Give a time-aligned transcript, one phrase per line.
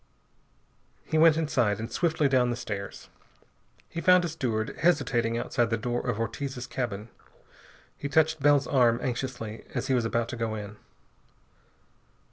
[1.05, 3.07] He went inside and swiftly down the stairs.
[3.87, 7.09] He found a steward hesitating outside the door of Ortiz's cabin.
[7.95, 10.77] He touched Bell's arm anxiously as he was about to go in.